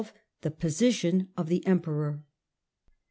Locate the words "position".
0.49-1.27